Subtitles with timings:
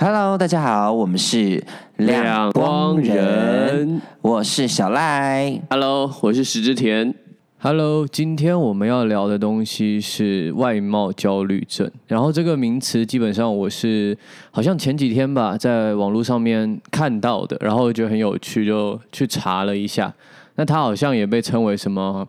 [0.00, 1.60] Hello，大家好，我们是
[1.96, 5.60] 亮光人，我是小赖。
[5.70, 7.12] Hello，我是石之田。
[7.58, 11.90] Hello，今天我们要聊的东西是外貌焦虑症。
[12.06, 14.16] 然后这个名词基本上我是
[14.52, 20.14] 好像前几天吧，在网络上面看到的，然后觉得很有趣，就去查了一下。
[20.54, 22.24] 那它好像也被称为什么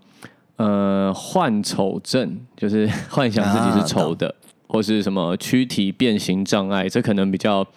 [0.55, 4.33] 呃幻丑症，就是 幻想自己是丑的，
[4.69, 7.67] 或是什么躯体变形障碍，这可能比较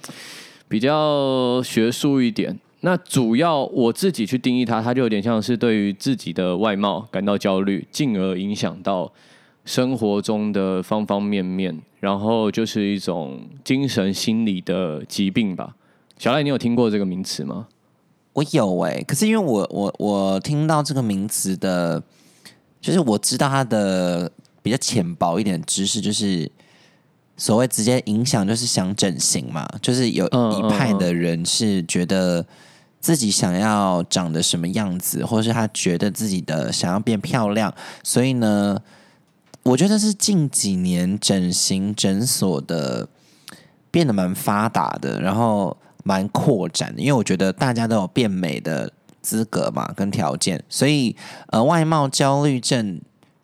[0.68, 2.56] 比较学术一点。
[2.82, 9.12] 那主要我自己去定义它，它就有点像是对于自己的外貌感到焦虑，进而影响到
[9.64, 15.74] 生活中的方方面面，然后就是一种精神心理的疾病吧。
[16.18, 17.68] 小赖，你有听过这个名词吗？
[18.34, 22.02] 我有哎、可是因为我我我听到这个名词的，
[22.80, 26.50] 就是我知道它的比较浅薄一点知识，就是
[27.36, 32.44] 所谓直接影响就是想整形嘛，就是有嗯一派的人是觉得
[33.00, 38.78] 自己想要长得什么样子，或是他觉得自己的想要变漂亮，所以呢，
[39.64, 43.08] 我觉得是近几年整形诊所的
[43.90, 51.16] 变得蛮发达的，然后蛮扩展的，因为我觉得大家都有变美的资格嘛，跟条件，所以
[51.48, 53.00] 呃，外貌焦虑症，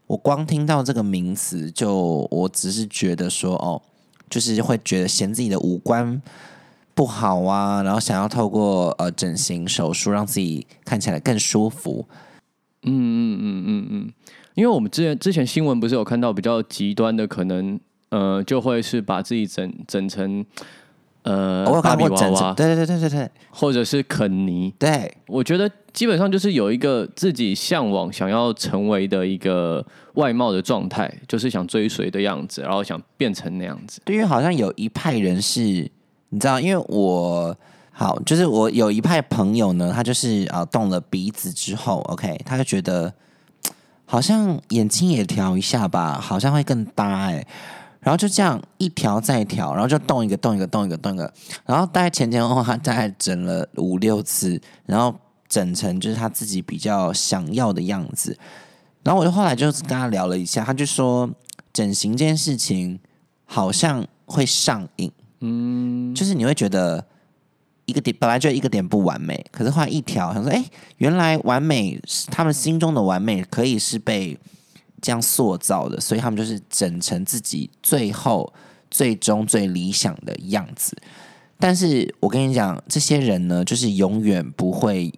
[0.09, 3.81] 我光听到这个名词就，我只是觉得说，哦，
[4.29, 6.21] 就是会觉得嫌自己的五官
[6.95, 12.07] 不好啊，然后想要透过呃整形手术让自己看起来更舒服。
[12.83, 14.13] 嗯嗯嗯嗯嗯，
[14.55, 17.79] 因为我们之前之前新闻不是有看到比较极端的，可能
[18.09, 20.45] 呃就会是把自己整整成
[21.29, 24.73] 呃我有芭比娃看过整形，娃，对对对对对对或者是肯尼。
[24.79, 29.85] 对，我觉得基本上就是有一个自己向往、想要成为的一个
[30.15, 34.01] 外貌的状态，就是想追随的样子，然后想变成那样子。
[34.05, 35.61] 对，因为好像有一派人是，
[36.31, 37.57] 你知道，因为我
[37.91, 43.13] 好，就是我有一派朋友呢，他就是啊、呃动了鼻子之后，OK，他就觉得
[44.05, 47.45] 好像眼睛也调一下吧，好像会更搭哎、
[48.09, 51.31] 然后就这样一条再调，然后就动一个动一个动一个动一个，
[51.67, 55.15] 然后大概前前后后他大概整了五六次，然后
[55.47, 58.35] 整成就是他自己比较想要的样子。
[59.03, 61.29] 然后我就后来就是跟他聊了一下，他就说
[61.71, 62.99] 整形这件事情
[63.45, 67.05] 好像会上瘾，嗯，就是你会觉得
[67.85, 70.65] 一个点本来就一个点不完美，可是后来一条，想说，哎，
[70.97, 74.39] 原来完美，他们心中的完美可以是被
[75.01, 78.53] 这样塑造的，所以他们就是整成自己最后
[78.91, 80.97] 最终最理想的样子。
[81.59, 85.13] 但是我跟你讲，这些人呢，就是永远不会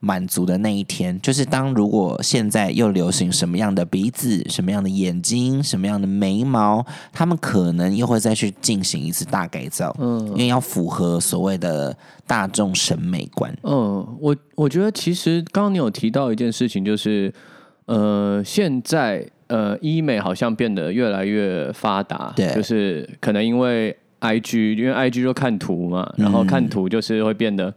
[0.00, 11.96] 满足的那一天，就是当如果现在又流行什么样的鼻子、什么样的眼睛、什么样的眉毛，他们可能又会再去进行一次大改造，嗯，因为要符合所谓的
[12.26, 13.56] 大众审美观。
[13.62, 17.32] 嗯，我我觉得其实刚刚你有提到一件事情，就是
[17.86, 27.72] 呃，现在呃医美好像变得越来越发达，对就是可能因为 I G，因为 I G 就看图嘛，然后看图就是会变得。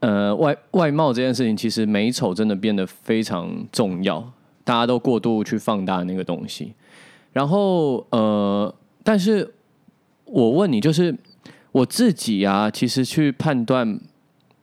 [0.00, 4.32] 呃，外外貌这件事情，其实美丑真的变得非常重要，
[4.62, 6.72] 大家都过度去放大那个东西。
[7.32, 8.72] 然后呃，
[9.02, 9.52] 但是
[10.24, 11.12] 我问你，就是
[11.72, 13.98] 我自己啊，其实去判断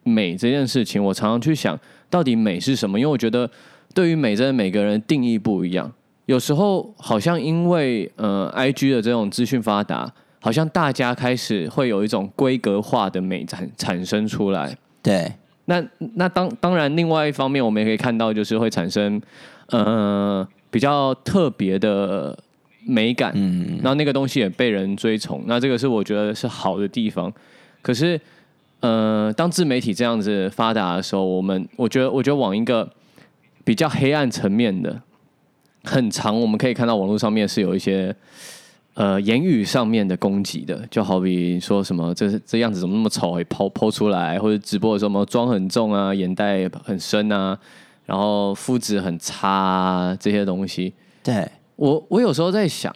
[0.03, 1.77] 美这件事情，我常常去想
[2.09, 3.51] 到底美是什么，因为我觉得
[3.95, 5.91] 对于美，真的每个人定义不一样。
[6.25, 14.77] 有时候好像因为呃，I G 的这种资讯发达，好像大家开始会有一种规格化的美产产生出来。
[15.01, 15.31] 对，
[15.65, 15.81] 那
[16.15, 19.21] 那当当然，另外一方面，我们也可以看到，就是会产生
[19.69, 22.37] 呃比较特别的
[22.85, 27.31] 美感，嗯，然后那个东西也被人追崇，那这个是我觉得是好的地方。
[27.81, 28.19] 可是，
[28.81, 32.91] 呃，当自媒体这样子发达的时候，我们我觉得我觉得往一个
[33.65, 35.01] 比较黑暗层面的，
[35.83, 38.15] 很长，我们可以看到网络上面是有一些。
[38.97, 47.59] 呃，言语上面的攻击的，就好比说什么这这样子怎么那么丑，会抛抛出来，或者直播的时候什么妆很重啊，眼袋很深啊，
[48.05, 51.45] 然后肤质很差啊，这些东西，对，
[51.75, 52.95] 我我有时候在想，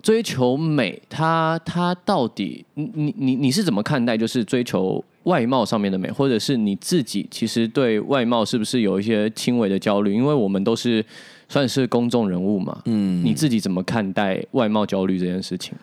[0.00, 4.16] 追求美，它它到底，你你你你是怎么看待？
[4.16, 10.14] 就是追求外貌上面的美，或者是你自己其实对外貌是不是有一些轻微的焦虑？
[10.14, 11.04] 因为我们都是
[11.48, 15.74] 算是公众人物嘛，嗯，你自己怎么看待外貌焦虑这件事情？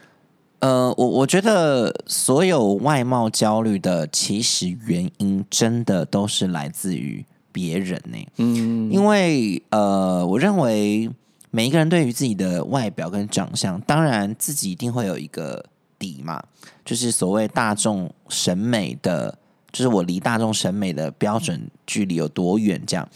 [0.59, 11.07] 呃，我我觉得所有外貌焦虑的其实原因，真的都是来自于别人呢、嗯，因为呃，我认为
[11.51, 15.63] 每一个人对于自己的外表跟长相，当然自己一定会有一个
[15.99, 16.41] 底嘛，
[16.85, 19.37] 就是所谓大众审美的，
[19.71, 23.07] 就是我离大众审美的标准距离有多远这样。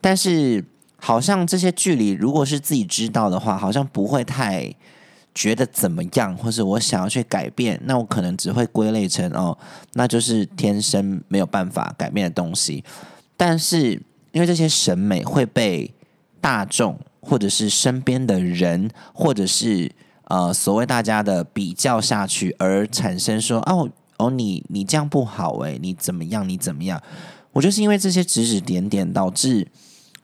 [0.00, 0.64] 但是
[0.96, 4.74] 好像这些距离，如果是自己知道的话，好像不会太
[5.34, 9.56] 觉得怎么样，或是我想要去改变，那我可能只会归类成哦，
[9.92, 12.84] 那就是天生没有办法改变的东西。
[13.36, 13.92] 但是
[14.32, 15.94] 因为这些审美会被
[16.40, 19.90] 大众或者是身边的人，或者是
[20.30, 26.98] 呃所谓大家的比较下去，而产生说哦哦你你这样不好诶，你怎么样你怎么样？
[27.52, 29.68] 我就是因为这些指指点点，导致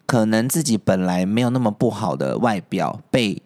[0.06, 3.42] 可能自己本来没有那么不好的外表被。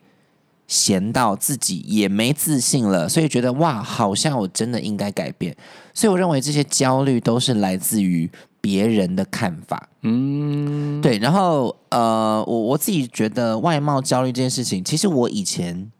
[0.71, 5.53] 闲到自己也没自信了，所以觉得哇，好像我真的应该改变。
[5.93, 8.31] 所以我认为这些焦虑都是来自于
[8.61, 9.89] 别人的看法。
[10.03, 11.19] 嗯，对。
[11.19, 15.91] 然后呃，我我自己觉得外貌焦虑这件事情，其实我以前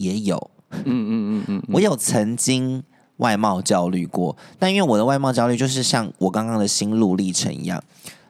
[0.00, 0.50] 也有。
[0.72, 2.82] 嗯嗯嗯嗯，我有曾经
[3.18, 7.82] 外貌焦虑过，但因为我的外貌焦虑就是像我刚刚的心路历程一样。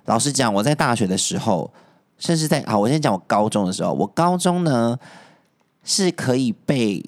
[0.05, 1.73] 老实讲，我在大学的时候，
[2.19, 4.99] 甚至在好，我先讲我高中的时候，我高中呢。
[5.83, 7.03] 是可以被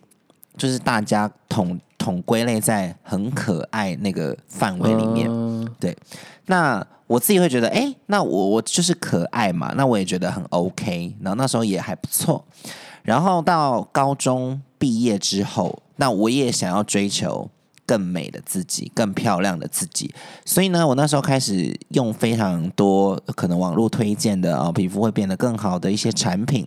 [0.57, 5.29] 就是大家统统归类在很可爱那个范围里面，
[5.79, 5.95] 对。
[6.47, 11.15] 那我自己会觉得，哎，那我我就是可爱嘛，那我也觉得很 OK。
[11.21, 12.43] 然后那时候也还不错。
[13.03, 17.51] 然后到高中毕业之后，那我也想要追求
[17.85, 20.15] 更美的自己，更漂亮的自己。
[20.47, 26.67] 所以呢，我那时候开始用非常多可能网络推荐的啊，皮肤会变得更好的一些产品。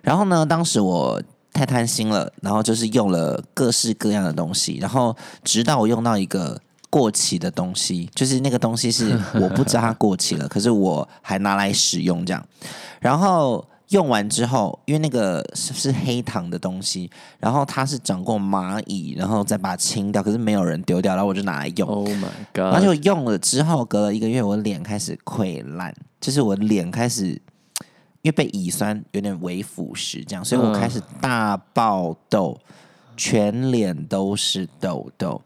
[0.00, 1.22] 然后呢，当时我
[1.52, 6.58] 太贪心了，然后就是用了各式各样的东西，然后直到我用到一个
[6.94, 12.46] 过期的东西，就是那个东西是 我不知道它过期了，可是我还拿来使用这样。
[13.00, 17.10] 然后用完之后，因为那个是是黑糖的东西，
[17.40, 21.88] 然后它是长过蚂蚁，然后再把它清掉，可是没有人丢掉，然后我就拿来用。
[21.88, 22.72] Oh my god！
[22.74, 27.42] 而且我用了之后，隔了一个月，我脸开始溃烂，就是我脸开始。
[28.22, 32.58] 因为被乙酸有点微腐蚀，这样，所以我开始大爆痘，
[33.18, 35.42] 全脸都是痘痘，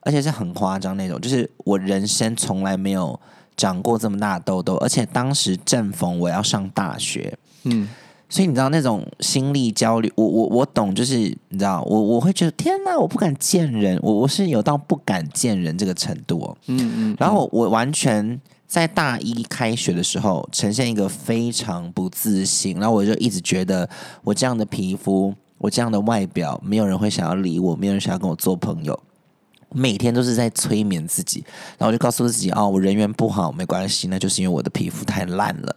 [0.00, 3.18] 而且是很夸张那种，就是我人生从来没有
[3.56, 7.88] 长过这么大的痘痘，而且当时正逢我要上大学，嗯，
[8.28, 11.16] 所以你知道那种心力焦虑，我我我懂，就是
[11.48, 18.40] 你知道，我我会觉得天哪，我不敢见人，我我是有到不敢见人这个程度，嗯嗯，然后我完全。
[18.70, 23.90] 在大一开学的时候，呈现一个非常不自信，然后我就一直觉得
[24.22, 28.96] 我这样的皮肤，我这样的外表，没有人会想要理我，没有人想要跟我做朋友。
[29.70, 31.44] 每天都是在催眠自己，
[31.78, 35.76] 然后我就告诉自己：哦，我人缘不好没关系，那就是因为我的皮肤太烂了。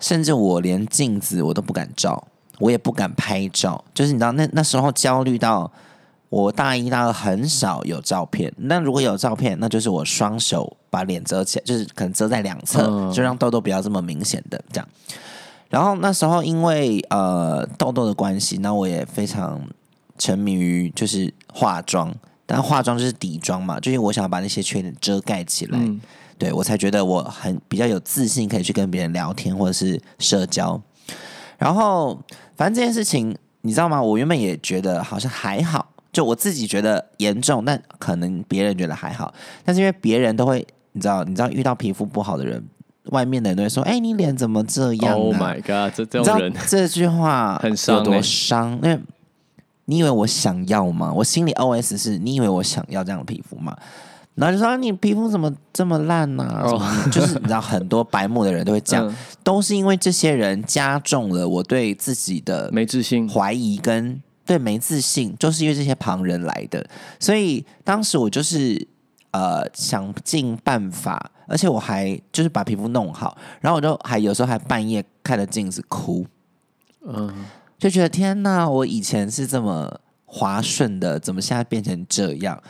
[0.00, 2.26] 甚至我连镜子我都不敢照，
[2.58, 3.84] 我也不敢拍照。
[3.94, 5.70] 就是你知道，那那时候焦虑到
[6.28, 8.52] 我大一、大二很少有照片。
[8.56, 10.74] 那如果有照片，那就是我双手。
[10.90, 14.88] 把脸遮起来，就是可能遮在两侧，就让痘痘不要这么明显的这样。
[15.68, 19.60] 然后那时候因为呃痘痘的关系，那我也非常
[20.16, 22.10] 沉迷于就是化妆，
[22.50, 25.78] 但化妆就是底妆嘛，就是我想要把那些缺点遮盖起来，
[26.38, 30.80] 对我才觉得我很比较有自信，可以去跟别人聊天或者是社交。
[31.58, 32.18] 然后
[32.56, 34.00] 反正这件事情你知道吗？
[34.00, 39.32] 我原本也觉得好像还好，就我自己觉得严重，但可能别人觉得还好，
[39.64, 40.66] 但是因为别人都会。
[40.92, 42.64] 你知道，你知道遇到皮肤不好的人，
[43.10, 45.94] 外面的人都会说：“哎，你脸怎么这样？”Oh my god！
[45.94, 48.72] 这这种人，这句话很伤，多伤。
[48.82, 48.98] 因为
[49.88, 51.10] 你以为我想要吗？
[51.12, 53.74] 我心里 OS 是：你以为我想要这样的皮肤吗？
[54.34, 56.62] 然后就说：“你皮肤怎么这么烂呢？”
[57.10, 66.86] 就是你知道，很多白目的人都会这样， 都是因为这些人加重了我对自己的没自信、怀疑跟对没自信，就是因为这些旁人来的。
[67.18, 68.86] 所以当时我就是。
[69.30, 76.26] 呃，想尽办法，而且我还就是把皮肤弄好，然后我就还有时候还半夜看着镜子哭，
[77.06, 77.30] 嗯，
[77.78, 82.60] 就觉得天哪，我以前是这么滑顺的，怎么现在变成这样？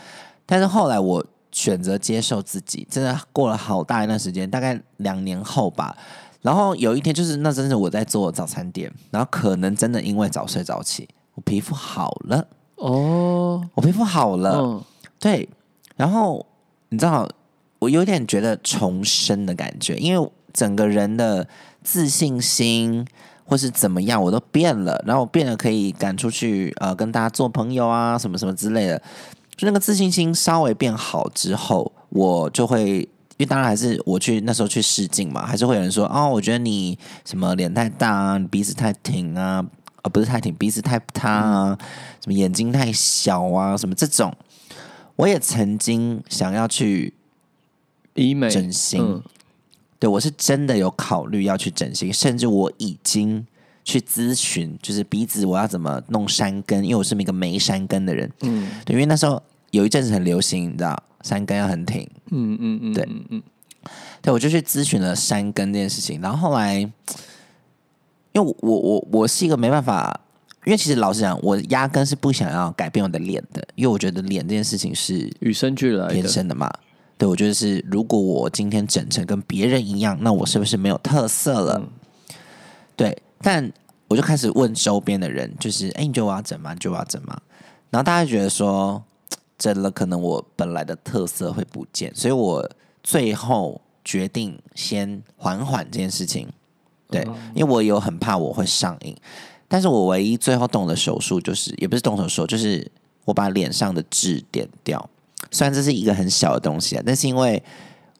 [0.46, 5.96] 但是后来我选择接受自己，真的过了好大一段时间，大概两年后吧。
[6.42, 12.46] 然后有一天，就是那真是我在做早餐店，然后可能真的因为早睡早起，我皮肤好了
[12.76, 14.82] 哦，我皮肤好了，
[15.18, 15.48] 对。
[15.96, 16.46] 然后
[16.90, 17.28] 你知道，
[17.80, 21.48] 我有点觉得重生的感觉，因为整个人的
[21.82, 23.04] 自信心
[23.48, 25.02] 或是怎么样，我都变了。
[25.06, 29.02] 然后我变了可以赶出去，呃，跟大家做朋友啊，什么什么之类的。
[29.56, 39.64] 就那个自信心稍微变好之后，我就会，因为当然还是我去那时候去试镜嘛，还是会有人说，哦，我觉得你什么脸太大啊，鼻子太挺啊。
[40.00, 41.76] 啊，不是太挺，鼻子太塌啊，
[42.22, 44.32] 什么眼睛太小啊，什么这种，
[45.16, 47.14] 我也曾经想要去
[48.14, 49.22] 医美整形嗯
[49.98, 53.44] 对我是真的有考虑要去整形，甚至我已经
[53.84, 58.30] 去咨询，就是鼻子我要怎么弄山根，因为我是一个没山根的人。
[58.42, 62.08] 嗯对，因为那时候有一阵子很流行，你知道，山根要很挺。
[62.30, 63.42] 嗯嗯嗯，对嗯嗯
[64.22, 66.92] 对，我就去咨询了山根这件事情，然后后来，因
[68.34, 70.20] 为我我我我是一个没办法，
[70.64, 76.70] 因为其实老实讲，我压根是不想要改变我的脸的，因为我觉得脸这件事情是与生俱来的，天生的嘛。
[77.18, 81.82] 对，我觉得是，如果我今天整成跟别人一样，那我是不是没有特色了？
[82.94, 83.70] 对，但
[84.06, 86.72] 我就开始问周边的人，就是，哎，你觉得我要整吗？
[86.72, 87.36] 你觉得我要整吗？
[87.90, 89.02] 然后大家觉得说，
[89.58, 92.70] 整了可能我本来的特色会不见，所以我
[93.02, 96.48] 最后决定先缓缓这件事情。
[97.10, 99.16] 对，因为我有很怕我会上瘾，
[99.66, 102.88] 但是我唯一最后动的手术就是，也不是动手术，就是
[103.24, 105.10] 我把脸上的痣点掉。
[105.50, 107.62] 虽然这是一个很小的东西啊，但是因为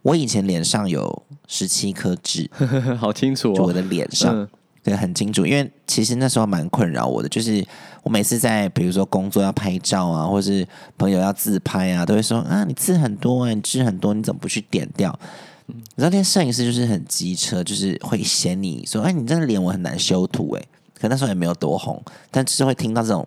[0.03, 2.51] 我以前脸上有十七颗痣，
[2.99, 3.55] 好清楚哦。
[3.55, 4.49] 就我的脸上，嗯
[4.83, 5.45] 对，很清楚。
[5.45, 7.65] 因为其实那时候蛮困扰我的，就是
[8.03, 15.19] 我每次在比如说工作要拍照啊，或是朋友要自拍啊，都会说啊，你痣很多、啊，你痣很多，你怎么不去点掉？
[15.67, 20.63] 你知道那些摄影师就是很机车，就是会嫌你说，哎，你这个脸我很难修图，哎，
[20.99, 23.27] 可那时候也没有多红，但就是会听到这种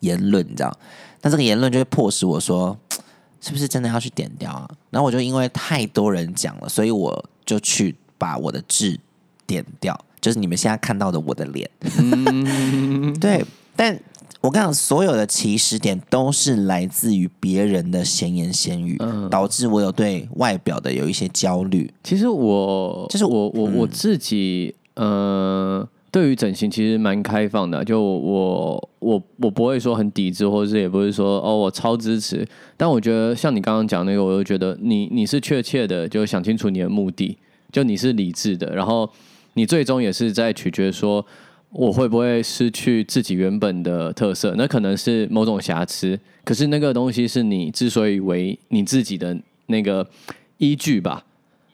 [0.00, 0.78] 言论，你知道？
[1.26, 2.78] 那这个言论就会迫使我说，
[3.42, 4.68] 是不是真的要去点掉啊？
[4.90, 8.96] 然后我就因为太多人讲了，所以我就去把我的痣
[9.44, 11.68] 点掉，就是你们现在看到的我的脸。
[13.20, 13.98] 对，但
[14.40, 21.92] 我跟你讲，所有的起始点都是来自于别人的闲言闲语，嗯导致我有对外表的有一些焦虑。
[22.04, 32.42] 其实我就是我我嗯我自己呃，对于整形其实蛮开放的，就我我我不会说很抵制，或者是也不是说哦我超支持，
[32.74, 37.36] 但我觉得像你刚刚讲那个，我就觉得你你是确切的，就想清楚你的目的，
[37.70, 39.06] 就你是理智的，然后
[39.52, 41.22] 你最终也是在取决说。
[41.70, 44.54] 我会不会失去自己原本的特色？
[44.56, 50.08] 那可能是某种瑕疵，可是那个东西是你之所以为你自己的那个
[50.56, 51.22] 依据吧。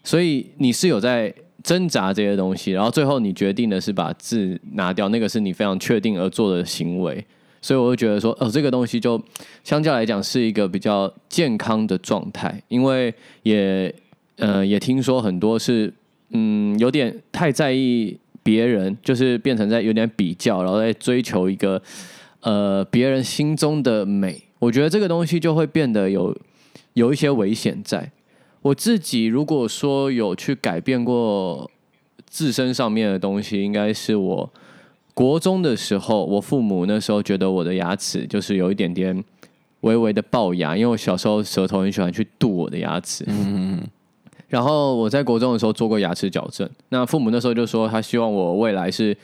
[0.02, 7.24] 所以你是有在挣扎这些东西，然后最后你决定的是把字拿掉，那个是你非常确定而做的行为。
[7.60, 9.22] 所以我就觉得说，哦，这个东西就
[9.62, 13.14] 相较来讲是一个比较健康的状态，因为
[13.44, 13.94] 也
[14.36, 15.92] 呃也听说很多是
[16.30, 21.80] 嗯有点太在意别人，就是变成在有点比较，然后在追求一个
[22.40, 24.42] 呃别人心中的美。
[24.58, 26.36] 我觉得这个东西就会变得有
[26.94, 28.10] 有一些危险在。
[28.62, 31.70] 我自己如果说有去改变过
[32.26, 34.50] 自身上面的东西，应该是我
[35.14, 39.22] 国中的时候，我父母那时候觉得我的牙齿就是有一点点
[39.80, 43.24] 微微的龅牙，因为我小时候舌头很喜欢去度我的牙齿。
[43.26, 43.82] 嗯，
[44.48, 49.16] 然后我在国中的时候做过牙齿矫正，那父母那时候就说他希望我未来是，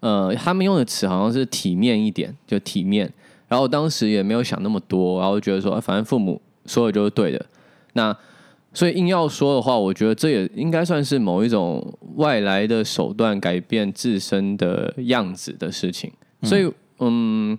[0.00, 3.12] 呃，他们用的词好像是体面一点，就体面。
[3.48, 7.44] 然后当时也没有想那么多，然后觉得说，反正父母说的就是对的。
[7.92, 8.16] 那
[8.74, 16.12] 所以硬要说的话，我觉得这也应该算是某一种外来的手段改变自身的样子的事情。
[16.42, 17.56] 所以，嗯，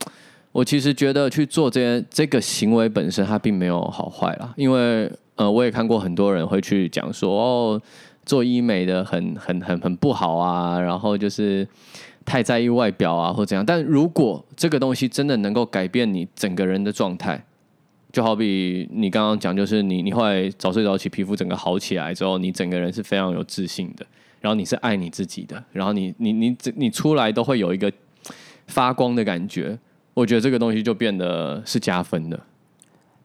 [0.51, 7.81] 我其实觉得去做这些这个行为本身，它并没有好坏啦，因为呃，我也看过很多人会去讲说，哦，
[8.25, 11.67] 做医美的很很很很不好啊，然后就是
[12.25, 13.65] 太在意外表啊，或怎样。
[13.65, 17.43] 但如果这个东西真的能够改变你整个人的状态，
[18.15, 24.05] 就好比你刚刚讲，就是你你后来早睡早起，皮肤整个好起来之后，你整个人是非常有自信的，
[24.39, 27.91] 然后你是爱你自己的，然后你你你你出来都会有一个
[28.67, 29.77] 发光的感觉。
[30.13, 32.39] 我觉得这个东西就变得是加分的。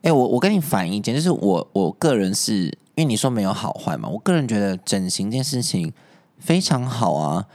[0.03, 5.93] 哎、我我跟你反映一件，就是我我个人是因为你说没有好坏嘛，我个人觉得整形这件事情
[6.41, 7.47] 非常好啊，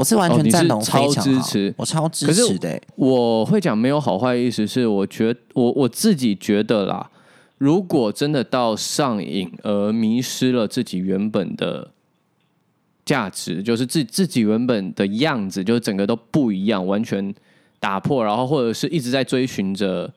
[0.00, 7.10] 我是完全赞同，非超，支持我超支持的、欸我会讲没有好坏，意思是我觉我我自己觉得啦，
[7.58, 11.90] 如果真的到上瘾而迷失了自己原本的
[13.04, 17.34] 价值，就是自自己原本的样子，就是整个都不一样，完全
[17.78, 20.10] 打破，然后或者是一直在追寻着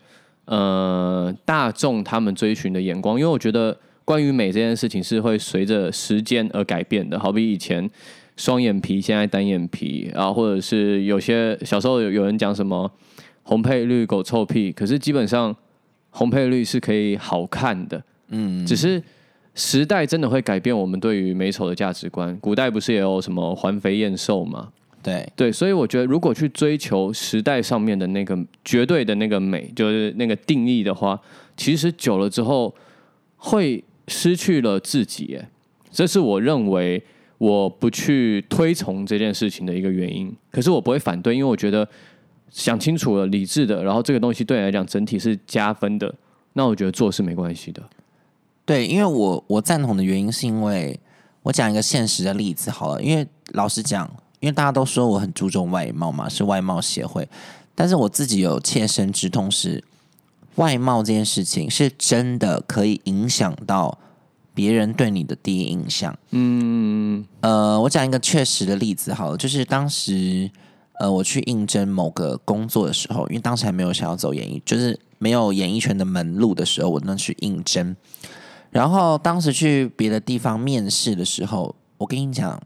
[0.46, 7.90] 呃大众他们追寻的眼光，因为我觉得关于美这件事情是会随着时间而改变的，好比以前。
[8.36, 12.92] 双眼皮，现在单眼皮，然后或者是有些小时候有有人讲什么
[13.44, 15.56] 红配绿狗臭屁，可是基本上
[16.10, 19.02] 红配绿是可以好看的，嗯，只是
[19.56, 22.36] 时代真的会改变我们对于美丑的价值观。
[22.40, 24.70] 古代不是也有什么环肥燕瘦吗？
[25.04, 31.20] 对，对，所以我觉得如果去追求时代上面的那个绝对的那个美，就是那个定义的话，
[31.58, 32.74] 其实久了之后
[33.36, 35.36] 会失去了自己。
[35.38, 35.50] 哎，
[35.92, 37.04] 这是我认为
[37.44, 40.34] 我不去推崇这件事情的一个原因。
[40.50, 41.88] 可是我不会反对，因为我觉得
[42.50, 46.14] 想清楚了、理智的，然后这个东西对你来讲整体是加分的，
[46.54, 47.84] 那我觉得做是没关系的。
[48.66, 50.98] 对，因为我我赞同的原因是因为
[51.42, 54.10] 我讲一个现实的例子好了，因为老实讲。
[54.40, 57.26] 因为大家都说我很注重外貌嘛，是外貌协会，
[57.74, 59.82] 但是我自己有切身之痛，是
[60.56, 63.98] 外貌这件事情是真的可以影响到
[64.54, 66.16] 别人对你的第一印象。
[66.32, 70.50] 嗯，呃，我讲一个确实的例子好了，就是当时
[71.00, 77.96] 呃我去应征某个工作的时候，因为当时还没有想要走演艺，就是没有演艺圈的门路的时候，我那去应征。
[78.70, 82.62] 然后当时去别的地方面试的时候，我跟你讲。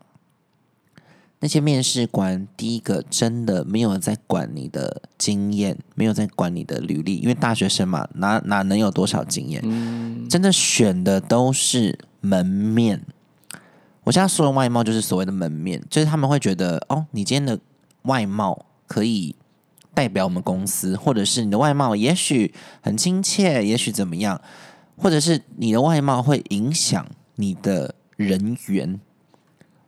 [1.40, 9.62] 那些面试官，第一个真的没有在管你的经验，没有在管你的履历，因为大学生嘛，哪哪能有多少经验？
[10.28, 13.04] 真的选的都是门面。
[14.04, 17.60] 我现在说的外貌就是所谓的门面，就是他们会觉得哦，你今天的
[18.04, 19.36] 外貌可以
[19.94, 24.42] 代表我们公司，或者是你的外貌也许很亲切，也许怎么样，
[24.98, 29.00] 或者是你的外貌会影响你的人缘。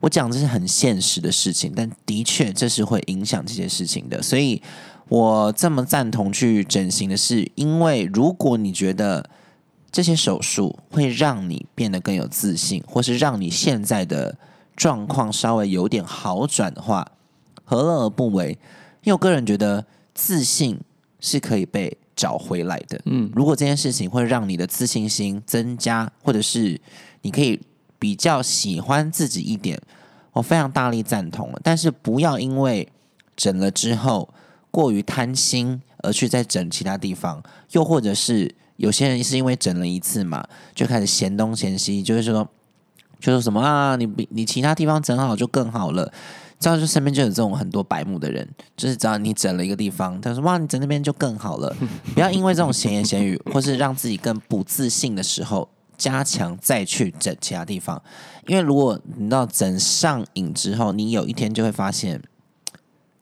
[0.02, 4.22] 我讲这是很现实的事情，但的确这是会影响这些事情的。
[4.22, 4.62] 所以
[5.10, 9.30] 我这么赞同去整形的是，因为如果你觉得
[9.92, 14.38] 这些手术会让你变得更有自信，或是让你现在的
[14.78, 17.06] 状况稍微有点好转的话，
[17.66, 18.58] 何乐而不为？
[19.04, 20.80] 因为我个人觉得自信
[21.20, 23.02] 是可以被找回来的。
[23.04, 26.80] 嗯，如果这件事情会让你的自信心增加，或者是
[27.24, 27.60] 你可以。
[28.00, 29.80] 比较喜欢自己一点，
[30.32, 31.54] 我非常大力赞同。
[31.62, 32.88] 但是不要因为
[33.36, 34.30] 整了之后
[34.72, 42.48] 过于贪心而去再整其他地方，又或者是有些人是因为整了一次嘛，就开始嫌东嫌西，就是说，
[43.20, 46.12] 就说什么啊，你比你其他地方整好就更好了。
[46.60, 51.74] 知道就身边就有这种很多白目的人，就是只要你整了一个地方，他说哇，你整那边就更好了。
[52.14, 55.70] 不要因为这种闲言闲语，或是让自己更不自信的时候。
[56.00, 58.02] 加强再去整其他地方，
[58.48, 62.22] 因为如果你知道整上瘾之后，你有一天就会发现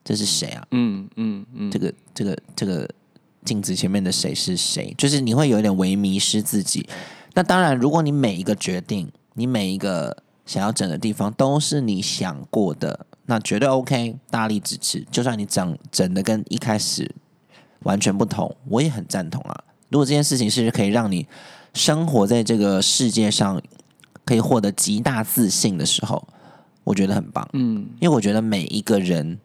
[0.04, 0.64] 这是谁啊？
[0.70, 2.88] 嗯嗯嗯，这个这个这个
[3.44, 4.94] 镜子前面的谁是谁？
[4.96, 6.88] 就是你会有一点微迷失自己。
[7.34, 15.04] 那当然，如果你每一个决定，你每一个想要整的地方都是你想过的，那绝对 OK，大力支持。
[15.10, 17.12] 就算你整整的跟一开始
[17.80, 19.64] 完全不同，我也很赞同啊。
[19.88, 21.26] 如果这件事情是可以让你。
[21.78, 23.62] 生活在这个世界上，
[24.24, 26.26] 可以获得极大自信的时候，
[26.82, 27.48] 我觉得很棒。
[27.52, 29.38] 嗯，因为我觉得每一个人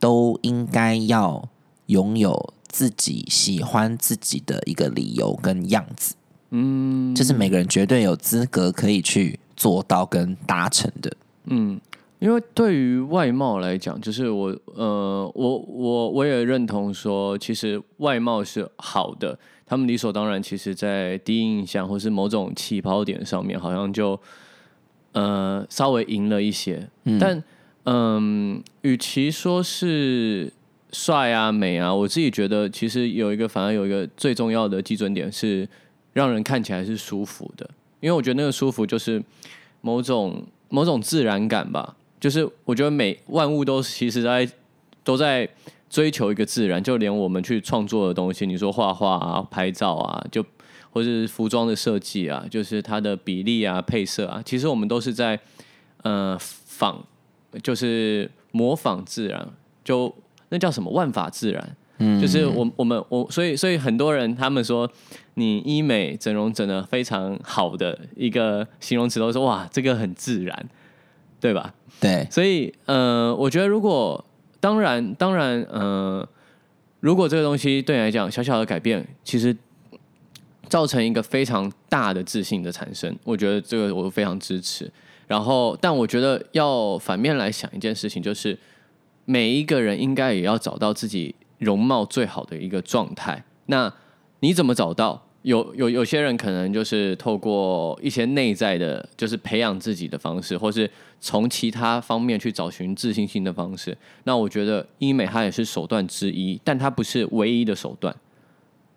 [0.00, 1.46] 都应该要
[1.86, 6.14] 拥有自己喜欢自己的一个理由跟样子。
[6.48, 11.12] 嗯，这是每个人绝对有资格可以去做到跟达成的。
[11.44, 11.78] 嗯，
[12.20, 19.38] 因为对于外貌来讲，就是我呃，我我我也认同说，其实外貌是好的。
[19.68, 24.18] 他们理所当然，其实，在第一印象或是某种起跑点上面，好像就
[25.10, 26.88] 呃稍微赢了一些。
[27.18, 27.42] 但
[27.84, 30.52] 嗯，与其说是
[30.92, 35.68] 帅啊、美啊，我自己觉得，其实有一个反而有一个最重要的基准点是
[36.12, 37.68] 让人看起来是舒服的。
[37.98, 39.20] 因为我觉得那个舒服就是
[39.80, 41.96] 某种某种自然感吧。
[42.20, 44.48] 就是我觉得每万物都其实在
[45.02, 45.48] 都在。
[45.96, 50.44] 追求一个自然，就连我们去创作的东西，你说画画啊、拍照啊，就
[50.90, 55.40] 或是服装的设计啊，就是它的比例啊、配色啊，其实我们都是在
[56.02, 56.98] 呃仿，
[57.62, 59.48] 就是模仿自然，
[59.82, 60.14] 就
[60.50, 64.86] 那叫什么万法自然，嗯，就是我我们我所以所以很多人他们说
[65.32, 70.68] 你医美整容整的非常好的一个形容词都说哇这个很自然，
[71.40, 71.72] 对吧？
[71.98, 74.22] 对，所以呃，我觉得如果
[74.66, 76.28] 当然，当然，呃，
[76.98, 79.56] 如果这个东西对你来讲小小的改变，其实
[80.68, 84.90] 造成一个非常大的自信的产生，我觉得这个我非常支持。
[85.28, 88.58] 然后，但我觉得要反面来想一件事情，就是
[89.24, 93.44] 每一个人应该也要找到自己容貌最好的一个状态。
[93.66, 93.94] 那
[94.40, 95.25] 你怎么找到？
[95.46, 103.96] 有有有些人可能就是透过一些内在的，就是培养自己的方式，或是从其他方面去找寻自信心的方式。
[104.24, 108.12] 那我觉得医美它也是手段之一，但它不是唯一的手段。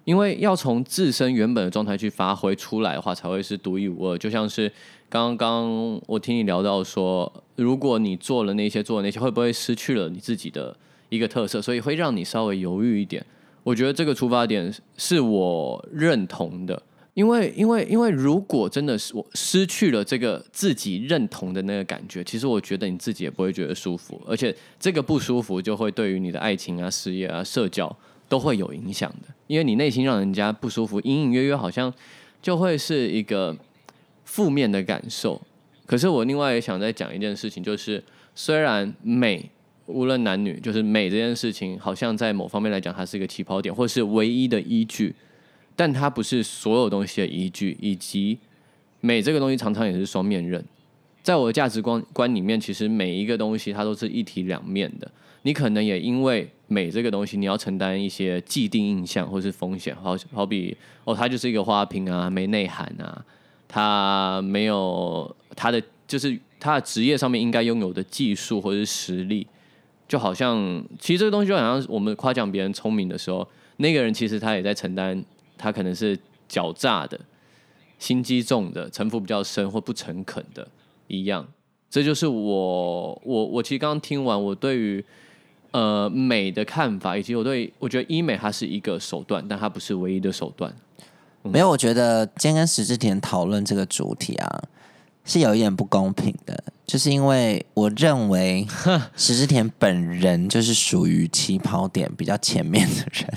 [0.05, 4.17] 因为要从自身原本的状态去发挥出来的话，才会是独一无二。
[4.17, 4.71] 就像是
[5.07, 10.75] 刚刚我听你聊到说，如果你做了那些做了那些，会不会失去了你自己的
[11.09, 11.61] 一个特色？
[11.61, 13.23] 所以会让你稍微犹豫一点。
[13.63, 16.81] 我觉得这个出发点是我认同的。
[17.15, 27.93] 因为，因为，因为，如果真的是我失去了这个自己认同的那个感觉，其实我觉得你自己也不会觉得舒服，而且这个不舒服就会对于你的爱情啊、事业啊、社交
[28.29, 29.27] 都会有影响的。
[29.47, 31.93] 因为你内心让人家不舒服，隐隐约约好像
[32.41, 33.57] 就会是一个
[34.23, 35.41] 负面的感受。
[35.85, 38.01] 可是我另外也想再讲一件事情，就是
[38.33, 39.49] 虽然美
[39.89, 45.15] 无论男女，就是美这件事情，好像在某方面来讲，它是一个起跑点，或是唯一的依据。
[45.75, 48.37] 但它不是所有东西的依据，以及
[48.99, 50.63] 美这个东西常常也是双面刃。
[51.23, 55.09] 在我的价值观观里面，其实每一个东西它都是一体两面的。
[55.43, 60.75] 你可能也因为美这个东西，你要承担一些既定印象或是风险，好好比
[61.05, 63.23] 哦，它就是一个花瓶啊，没内涵啊，
[63.67, 69.47] 它没有它的就是它的职业上面应该拥有的技术或者是实力，
[70.09, 75.23] 就好像其实这个东西就好像我们夸奖别人聪明的时候，那个人其实他也在承担。
[75.61, 76.17] 他可能是
[76.49, 77.19] 狡诈的、
[77.97, 80.65] 心机重的、城府比较深或不诚恳的
[81.07, 81.45] 一样。
[81.89, 85.03] 这就是我我我其实刚刚听完我对于
[85.71, 90.73] 呃美的看法，以及我对我觉得医美它是一个手段，但它不是唯一的手段。
[91.43, 94.63] 没有，我觉得今天跟石志田讨论这个主题啊，
[95.29, 98.65] 是有一点不公平的，就是因为我认为
[99.15, 103.31] 石之田本人就是属于起跑点比较前面的人。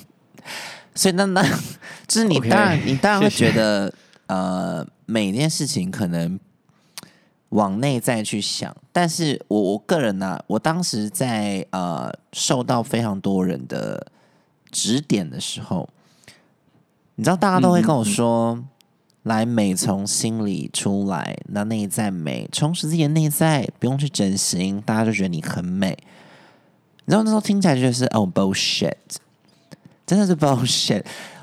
[0.97, 1.43] 所以那那，
[2.09, 3.93] 就是你当然你当然会觉得，
[4.27, 6.41] 呃，每件事情可能
[7.51, 8.75] 往内在去想。
[8.91, 14.07] 但是我我个人呢，我当时在呃受到非常多人的
[14.71, 15.89] 指点的时候，
[17.17, 18.63] 你知道大家都会跟我说，
[19.25, 25.97] 来美从心里出来，那内在美，充实自己的内在，不用去整形，大家就觉得你很美。
[27.05, 28.95] 你知道那时候听起来就是哦 bullshit。
[30.05, 31.03] 真的是 bullshit！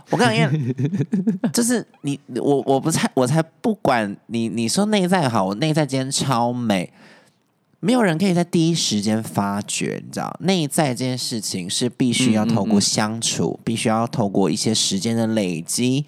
[0.10, 0.52] 我跟你讲，
[1.54, 6.92] 就是你我我不才我才不管你你说内在好，我内在今天超美，
[7.80, 16.06] 没有人可以在第一时间发觉，你知道，内在这件事情是必须要透过相处，必须要透过一些时间的累积，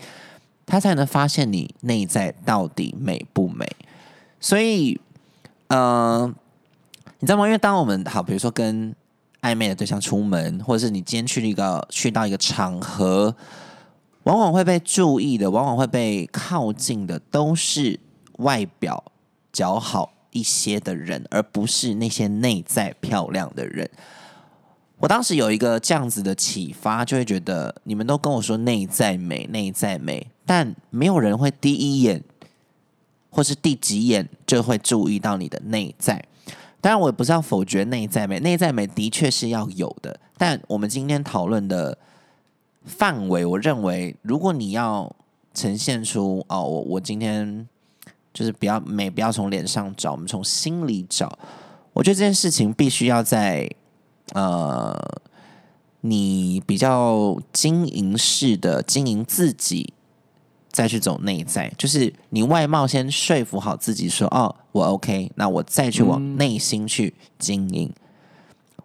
[0.71, 3.67] 他才能发现你内在到底美不美。
[4.39, 4.99] 所以，
[5.67, 6.33] 嗯，
[7.19, 7.45] 你知道吗？
[7.45, 8.95] 因为当我们好，比如说跟。
[9.41, 13.35] 暧昧的对象出门，或者是你今天去一个去到一个场合，
[14.25, 17.99] 往往会被注意的，往往会被靠近的，都是
[18.37, 19.03] 外表
[19.51, 23.89] 较好一些的人，而不是那些内在漂亮的人。
[24.99, 32.23] 我当时有一个这样子的启发，就会觉得你们都跟我说内在美，内在美，但没有人会第一眼
[33.29, 36.25] 或是第几眼就会注意到你的内在。
[36.81, 40.19] 当然，我也不是要否决内在美，内在美的确是要有的。
[40.37, 41.97] 但我们今天讨论的
[42.83, 45.15] 范围，我认为，如果你要
[45.53, 47.67] 呈现出哦，我我今天
[48.33, 51.37] 就是不要美，不要从脸上找，我们从心里找。
[51.93, 53.69] 我觉得这件事情必须要在
[54.33, 54.97] 呃，
[56.01, 59.93] 你比较经营式的经营自己。
[60.71, 67.91] 再去走内在，就是你外貌先说服好自己，说哦，我 OK，那我再去往内心去经营。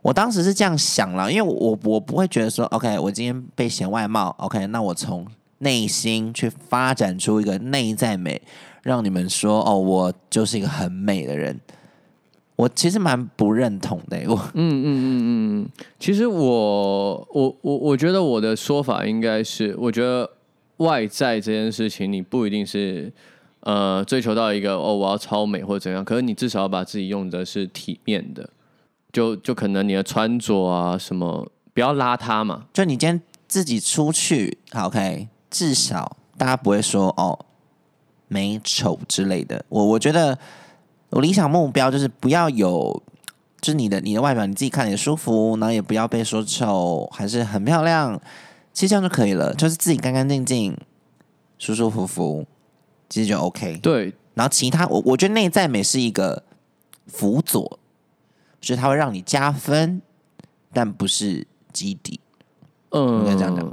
[0.03, 5.27] 我当时是这样想了，因为我我不会觉得说 OK，我今天被嫌外貌 OK，那我从
[5.59, 8.42] 内心去发展出一个内在美，
[8.83, 11.61] 让你们说哦，我就是一个很美的人。
[12.57, 15.68] 我其实蛮不认同的，我嗯嗯嗯嗯，
[15.99, 20.29] 其实我我我我觉得我的说法应该是，我觉得。
[20.79, 23.12] 外在这件事情，你不一定是
[23.61, 28.51] 呃追求到一个哦，我要超美或者怎样，可是你至少要把自己用的是体面的，
[29.12, 32.67] 就就可能你的穿着啊什么不要邋遢嘛。
[32.73, 37.39] 就你今天自己出去，OK，至少大家不会说哦
[38.29, 39.65] 美丑之类的。
[39.69, 40.39] 我我觉得
[41.11, 43.03] 我理想目标就是不要有，
[43.61, 48.21] 就是你的你的外表你自己看也舒服，然后也不要被说丑，还是很漂亮。
[48.77, 50.77] 其实这样就可以了，就是自己干干净净、
[51.59, 52.47] 舒舒服服，
[53.09, 53.79] 其实就 OK。
[53.79, 56.43] 对，然后其他，我我觉得内在美是一个
[57.07, 57.79] 辅佐，
[58.61, 60.03] 就是它会让你加分，
[60.75, 62.21] 但不是基底。
[62.91, 63.65] 嗯，应该这样讲。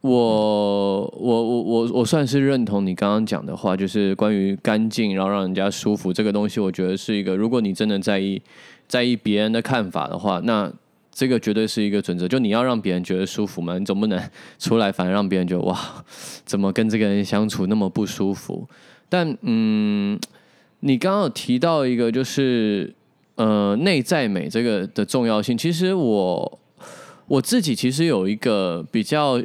[0.00, 8.42] 我我我我我算是认同你刚刚讲的话，就是关于干净，然后让人家舒服这个东西，我觉得是一个，如果你真的在意
[8.88, 10.72] 在意别人的看法的话，那。
[11.16, 12.28] 这个绝对是一个准则。
[12.28, 16.04] 就你要让别人觉得舒服嘛，你总不能出来反而让别人觉得哇，
[16.44, 18.68] 怎么跟这个人相处那么不舒服？
[19.08, 20.20] 但嗯，
[20.80, 22.94] 你刚刚有提到一个就是
[23.36, 26.60] 呃内在美这个的重要性，其实我
[27.26, 29.42] 我自己其实有一个比较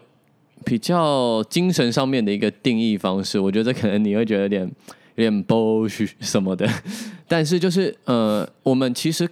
[0.65, 4.71] 比较精神上面的一个定义方式，我觉得可能你会觉得有点
[5.15, 6.67] 有点 bullsh 什么的，
[7.29, 9.29] 但是就是呃，我们其实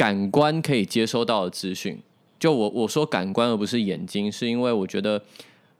[0.00, 2.00] 感官可以接收到的资讯，
[2.38, 5.22] 就我我说感官而不是眼睛，是因为我觉得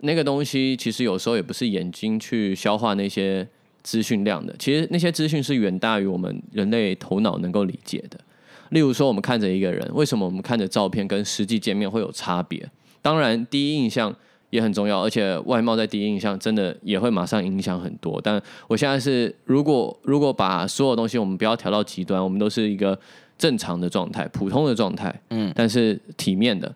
[0.00, 3.48] 那个东西其实有时候也不是眼睛去消化那些
[3.82, 8.20] 资讯量的，其实那些资讯是远大于我们人类头脑能够理解的。
[8.68, 12.70] 例如说，我们看着一个人，为什么我们看着照片跟实际见面会有差别？
[13.00, 14.14] 当然，第一印象
[14.50, 18.20] 也很重要，而且外貌在第一印象真的也会马上影响很多。
[18.22, 22.98] 但我现在是，如果如果把所有东西我们不要调到极端，我们都是一个
[23.38, 26.74] 正常的状态、普通的状态，嗯，但是体面的。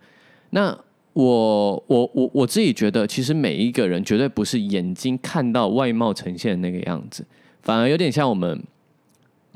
[0.50, 0.76] 那
[1.12, 7.24] 我我我我自己觉得，其实每一个人绝对不是眼睛看到外貌呈现的那个样子，
[7.62, 8.62] 反而有点像我们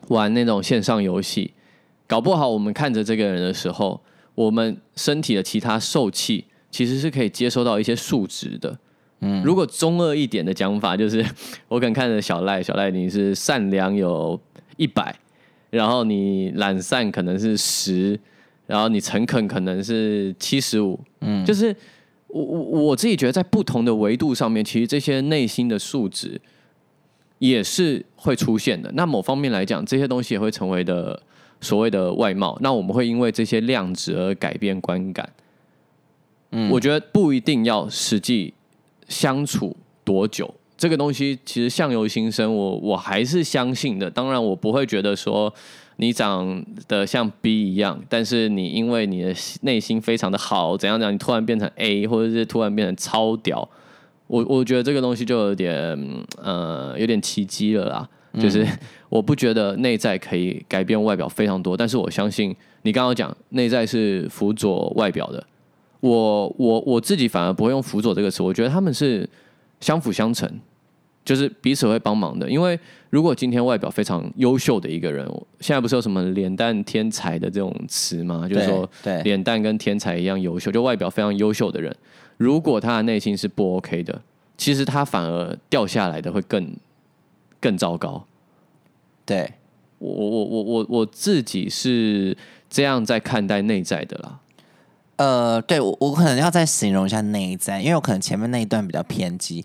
[0.09, 1.53] 玩那种线上游戏。
[2.07, 4.01] 搞不好我们看着这个人的时候，
[4.35, 8.79] 我们身体的其他受气其实是可以接收到一些数值的。
[9.21, 11.25] 嗯，如果中二一点的讲法，就是
[11.69, 14.41] 我可能看着小赖，小赖你是善良有
[14.77, 15.15] 一百，
[15.71, 18.19] 然后你懒散可能是十，
[18.67, 20.99] 然后你诚恳可能是七十五。
[21.21, 21.75] 嗯，就是
[22.29, 26.41] 我我我自己觉得在不同的维度上面，其实这些内心的数值
[27.39, 28.91] 也是会出现的。
[28.93, 31.23] 那某方面来讲，这些东西也会成为的。
[31.61, 35.29] 所谓的外貌，那我们会因为这些量值而改变观感。
[36.51, 38.55] 嗯，我觉得不一定要实际
[39.09, 44.11] 相处多久，这个东西其实相由心生，我我还是相信的。
[44.11, 45.53] 当然，我不会觉得说
[45.97, 53.69] 你长得像 B 一样，但是你因为你的内心非常的好，怎样讲，你突然变成 A，或者是突然变成超屌，
[54.27, 55.99] 我我觉得这个东西就有点
[56.43, 58.09] 呃有点奇迹了啦。
[58.39, 58.65] 就是
[59.09, 65.45] 我不觉得内在可以改变外表非常多，但是我相信你刚刚讲内在是辅佐外表的。
[66.01, 69.29] 我我我自己反而不会用辅佐这个词，我觉得他们是
[69.81, 70.51] 相辅相成，
[71.25, 72.49] 就是彼此会帮忙的。
[72.49, 72.79] 因为
[73.11, 75.27] 如果今天外表非常优秀的一个人，
[75.61, 78.49] 现在不是有什么脸蛋天才的这种词吗？
[78.49, 81.95] 就是说，对脸蛋跟天才一样优秀，就外表非常优秀的人，
[82.37, 84.21] 如果他的内心是不 OK 的，
[84.57, 86.71] 其实他反而掉下来的会更。
[87.61, 88.25] 更糟糕，
[89.27, 89.53] 对
[89.99, 92.37] 我我我我我我自己是
[92.71, 94.39] 这样在看待内在的啦。
[95.19, 99.65] 呃，对我我可能要再形容一下内在，因为我可能前面那一段比较偏激，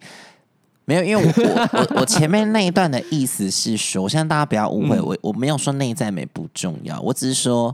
[0.85, 7.73] 没有，因为我我我前面那一段的意思是说，我现在大家不要误会，我我没有说内在美不重要，我只是说。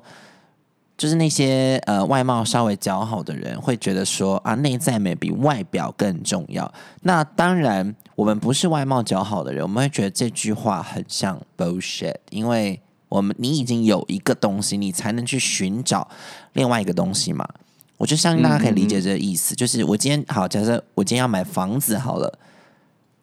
[0.99, 6.69] 就是那些呃外貌稍微姣好的人会觉得说啊内在美比外表更重要。
[7.03, 16.05] 那当然，我们不是外貌姣好的人，我们会觉得这句话很像 bullshit，因为我们你已经有一个东西，你才能去寻找
[16.51, 17.47] 另外一个东西嘛。
[17.99, 19.53] 我就相信大家可以理解这个意思。
[19.53, 22.39] 就是我今天好，假设我今天要买房子好了，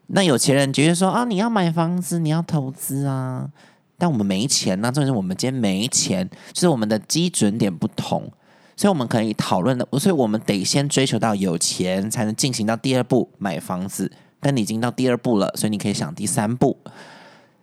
[0.09, 3.51] 那有钱人觉得说啊，你要买房子，你要投资啊。
[3.99, 8.31] 但我们没钱呢，重点是我们今天没钱，就是我们的基准点不同，
[8.77, 14.13] 所以我们可以讨论的，所以我们得先追求到有钱，才能进行到第二步买房子。
[14.39, 16.77] 但你已经到第二步了，所以你可以想第三步，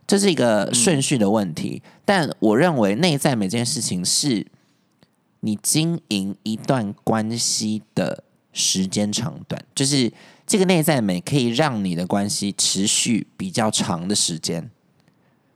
[0.07, 1.83] 这是一个顺序的问题。
[2.03, 4.45] 但我认为内在每件事情是
[5.45, 10.09] 你经营一段关系的时间长短，就是
[10.47, 14.71] 这个内在美可以让你的关系持续比较长的时间。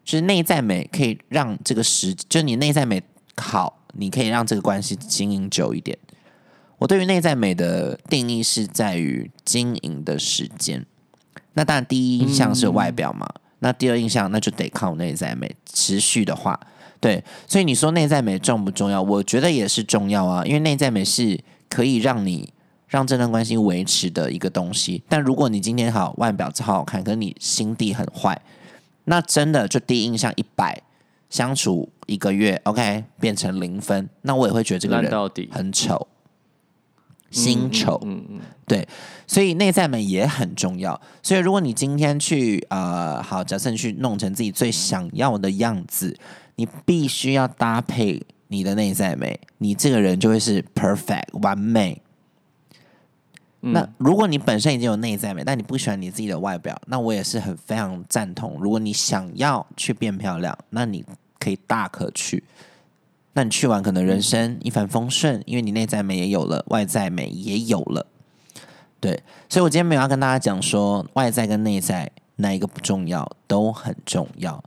[0.04, 3.02] 就是内在美可以让这个时，就你内在美
[3.38, 5.98] 好，你可以让这个关系经营久一点。
[6.80, 10.86] 我对于内在美的定义是在于经营的时间。
[11.54, 13.28] 那当然，第一印象是外表嘛，
[13.60, 16.60] 那第二印象那就得靠内在美持续的话，
[17.00, 17.24] 对。
[17.46, 19.02] 所以你说内在美重不重要？
[19.02, 22.52] 我觉得也是重要啊，因为内在美是可以让你
[22.88, 25.04] 让这段关系维持的一个东西。
[25.10, 28.42] 但如果你今天好外表超好看，可是你心地很坏。
[29.06, 30.82] 那真的就第一印象一百，
[31.30, 35.12] 相处一个月，OK 变成零分，那我也会觉得这个人
[35.50, 36.08] 很丑，
[37.32, 38.86] 心丑，嗯嗯，对，
[39.26, 41.00] 所以内在美也很重要。
[41.24, 46.18] 所以如果你今天去呃，好，假设你去弄成自己最想要的样子，
[46.58, 52.02] 你必须要搭配你的内在美，你这个人就会是 perfect 完美。
[53.60, 58.58] 那如果你本身已经有内在美，但你不喜欢你自己的外表，那我也是很非常赞同。
[58.62, 61.04] 如果你想要去变漂亮，那你
[61.40, 62.44] 可以大可去。
[63.34, 68.06] 那你去完可能人生一帆风顺，因为你内在美也有了，外在美也有了。
[69.00, 74.64] 对，所以我今天没有要跟大家讲说外在跟内在哪一个不重要，都很重要。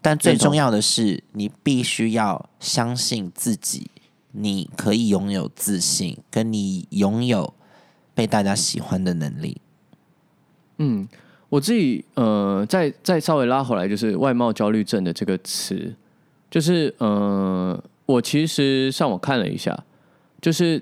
[0.00, 3.90] 但最重要的是，你必须要相信自己，
[4.32, 7.52] 你可以拥有自信，跟你拥有
[8.14, 9.60] 被大家喜欢的能力。
[10.78, 11.08] 嗯，
[11.48, 15.94] 我自己呃，再再稍微拉回来，就是外貌焦虑症的这个词，
[16.48, 19.84] 就是呃，我其实上网看了一下，
[20.40, 20.80] 就是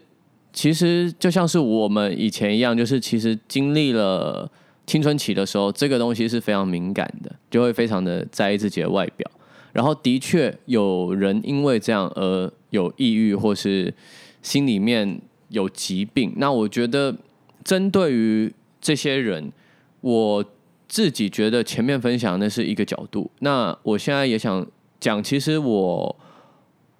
[0.52, 4.50] 其实就像是我们以前一样，就是其实经历了
[4.86, 9.30] 青春期的时候，这个东西是非常敏感的，就会非常的在意自己的外表。
[9.72, 13.92] 然后的确有人因为这样而有抑郁，或是
[14.40, 16.32] 心里面有疾病。
[16.36, 17.14] 那我觉得
[17.62, 19.52] 针对于这些人，
[20.00, 20.44] 我
[20.88, 23.30] 自己觉得前面分享那是一个角度。
[23.40, 24.66] 那我现在也想
[24.98, 26.16] 讲，其实我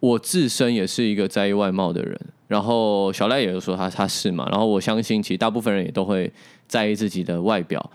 [0.00, 2.20] 我自身也是一个在意外貌的人。
[2.48, 4.48] 然后小赖也有说他他是嘛。
[4.50, 6.32] 然后我相信，其实大部分人也都会
[6.66, 7.90] 在意自己的外表。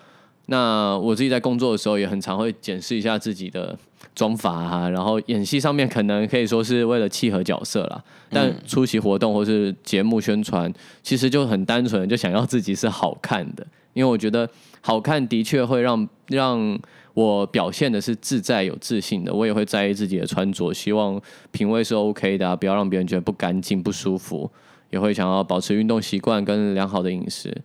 [0.47, 3.77] 那我自己在工作的时候，也很常会检视一下自己的
[4.13, 4.89] 妆法啊。
[4.89, 13.65] 然后演戏上面可能可以说是为了契合角色啦，但出席活动或是节目宣传，其实就很单纯，就想要自己是好看的。
[13.93, 14.49] 因为我觉得
[14.81, 16.79] 好看的确会让让
[17.13, 19.33] 我表现的是自在有自信的。
[19.33, 21.21] 我也会在意自己的穿着，希望
[21.51, 24.49] 品味是 OK 的，不要让别人觉得不干净不舒服。
[24.89, 27.61] 也会想要保持运动习惯跟良好的饮食，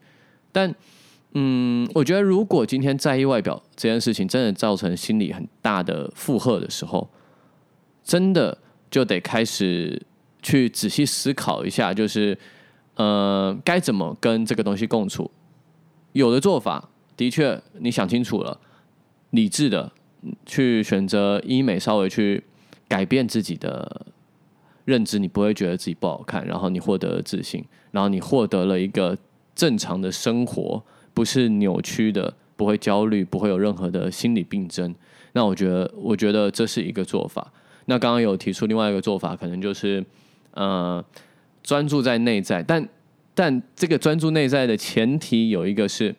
[0.52, 0.74] 但。
[1.38, 7.10] 嗯，我觉得如果今天在意外表这件事情真的造成心理很大的负荷的时候，
[8.02, 8.56] 真的
[8.90, 10.00] 就得开始
[10.40, 12.38] 去仔细思考一下，就是
[12.94, 15.30] 呃，该怎么跟这个东西共处。
[16.12, 18.58] 有的做法的确你想清楚了，
[19.30, 19.92] 理智的
[20.44, 22.42] 去选择医美，稍微去
[22.88, 24.06] 改变自己的
[24.84, 29.16] 认知，你不会觉得自己不好看，然后你获得了自信，然后你获得了一个
[29.54, 30.82] 正常的生活。
[31.14, 34.94] 不是扭曲的，不会焦虑，不会有任何的心理病症。
[35.32, 37.50] 那我觉得，我觉得这是一个做法。
[37.86, 40.04] 那刚刚有提出另外一个做法，可能就是
[40.50, 41.02] 呃，
[41.62, 42.62] 专注在内在。
[42.62, 42.86] 但
[43.34, 46.14] 但这个专注内在的前提有一个是，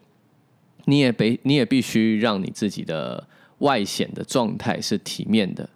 [0.89, 3.27] 你也必你也必须让你自己的
[3.59, 5.69] 外显的状态是体面的，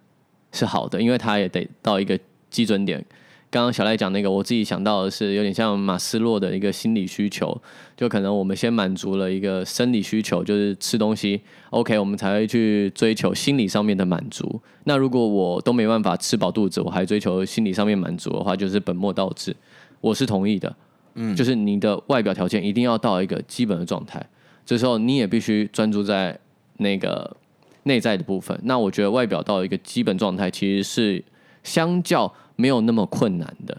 [0.50, 2.18] 是好的，因为它也得到一个
[2.50, 3.04] 基准点。
[3.50, 7.60] 刚刚小赖讲那个，我自己想到的是有点像马斯洛的一个心理需求，
[7.94, 14.58] 就可能我们先满足了一个生理需求，就是吃东西，OK，我们才会去追求心理上面的满足。
[14.84, 19.54] 那如果我都没办法吃饱肚子，我还追求心理上面满足的话，就是本末倒置。
[20.00, 20.74] 我是同意的，
[21.16, 24.26] 嗯，就是你的外表条件一定要到一个基本的状态，
[24.64, 26.38] 这时候你也必须专注在
[26.78, 27.36] 那个
[27.84, 28.58] 内在的部分。
[28.64, 31.24] 那我觉得外表到一个基本状态，其实是
[31.62, 32.32] 相较。
[32.54, 33.76] 没有那么困难的，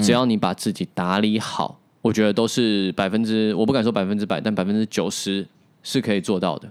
[0.00, 5.44] 只要你把自己打理好，我觉得都是百分之，我不敢说百分之百，但百分之九十
[5.82, 6.70] 是可以做到的。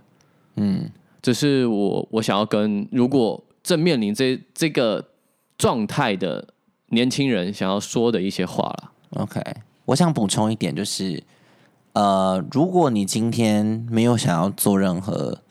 [0.58, 0.89] 嗯，
[1.22, 5.04] 这是我我想要跟如果正面临这这个
[5.58, 6.48] 状态的
[6.89, 8.91] 年轻人想要说的一些话了。
[9.15, 9.41] OK，
[9.86, 11.22] 我想补充一点，就是
[11.93, 15.41] 呃，如果你今天没有想要做任何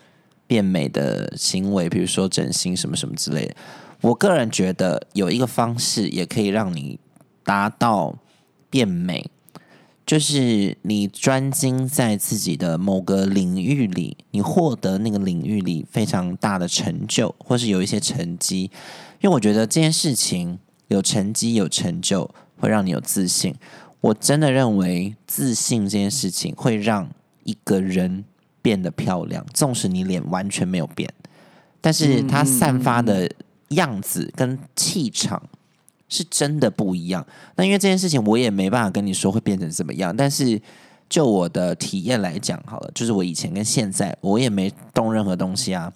[0.47, 3.55] 变美的行为，比如说整形什么什么之类的。
[4.01, 7.01] 我个人觉得有一个方式也可以让你
[7.45, 8.17] 达到
[8.71, 9.29] 变美，
[10.07, 18.71] 就是你专精在自己的某个领域里，你获得那个领域里非常大的成就，或是有一些成绩。
[19.21, 23.53] 因为我觉得这件事情有成绩有成就，会让你有自信。
[24.01, 27.09] 我真的认为自信这件事情会让
[27.45, 28.25] 一个人
[28.63, 31.13] 变得漂亮，纵使你脸完全没有变，
[31.81, 33.31] 但是它散发的。
[33.73, 35.43] 样子跟气场
[36.09, 37.27] 是真的不一样。
[37.55, 40.17] 那因为这件事情，我也没办法跟你说会变成怎么样。
[40.17, 40.59] 但是
[41.07, 45.93] 就我的体验来讲，好了，就是我以前跟现在，我也没动任何东西啊。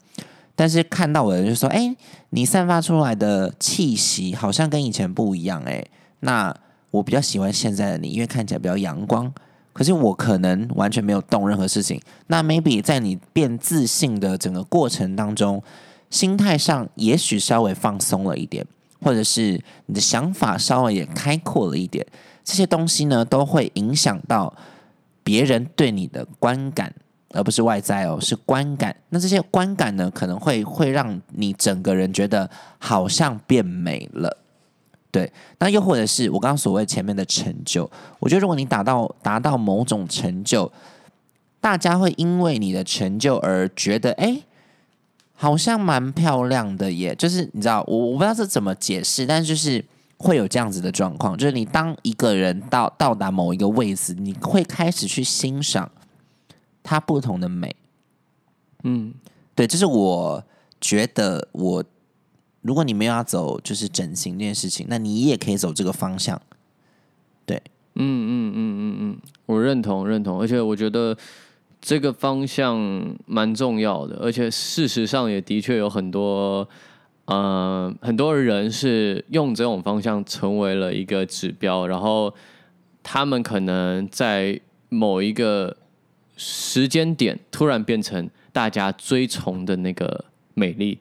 [0.54, 1.96] 但是看到我的人就说：“哎，
[2.28, 5.82] 你散发出来的气息好像跟以前不一样。”哎，
[6.20, 6.54] 那
[6.92, 9.34] 我比较喜欢现在的你，因为看起来比较阳光。
[9.72, 12.00] 可是我可能完全没有动任何事情。
[12.28, 15.60] 那 maybe 在你变自信的整个过程当中。
[16.10, 18.66] 心态上也许稍微放松了一点，
[19.00, 22.06] 或者是你的想法稍微也开阔了一点，
[22.44, 24.54] 这些东西呢都会影响到
[25.24, 26.94] 别人对你的观感，
[27.30, 28.94] 而不是外在哦，是观感。
[29.08, 34.41] 那这些观感呢，可能会会让你整个人觉得好像变美了。
[35.12, 37.88] 对，那又或者是我刚刚所谓前面的成就，
[38.18, 40.72] 我觉得如果你达到达到某种成就，
[41.60, 44.42] 大家会因为你的成就而觉得，哎。
[45.34, 49.84] 好像蛮漂亮的耶，就是你知道，我我不知道是怎么解释，但就是
[50.16, 55.90] 会有这样子的状况，就是你当一个人到到达某一个位置，你会开始去欣赏
[56.80, 57.74] 它不同的美。
[58.84, 59.12] 嗯，
[59.56, 60.44] 对，这是我
[60.80, 61.84] 觉得我，
[62.62, 66.40] 如果你没有要走就是整形这件事情，那你也可以走这个方向。
[67.44, 67.60] 对
[67.94, 71.16] 嗯嗯嗯嗯嗯，我认同认同，而且我觉得
[71.80, 72.78] 这个方向
[73.26, 76.66] 蛮重要的，而且事实上也的确有很多，
[77.24, 82.32] 呃，很多人是用这种方向成为了一个指标，然后
[83.02, 84.58] 他们可能在
[84.88, 85.76] 某一个
[86.36, 90.96] 时间点突然变成大家追崇的那个美丽。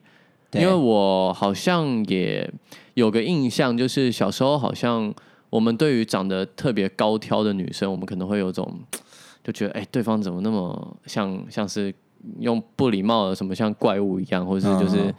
[0.52, 0.62] 对。
[0.62, 2.48] 因为我好像也
[2.94, 5.12] 有个印象，就是小时候好像
[5.50, 8.80] 我们对于长得特别高挑的女生，我们可能会有种
[9.44, 11.92] 就觉得，哎、对方怎么那么像像是
[12.40, 15.14] 用不礼貌的什么像怪物一样，或者是就是、